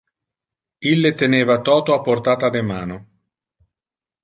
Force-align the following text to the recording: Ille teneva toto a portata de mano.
Ille 0.91 1.11
teneva 1.19 1.59
toto 1.69 1.97
a 1.97 1.99
portata 2.09 2.51
de 2.57 2.65
mano. 2.73 3.01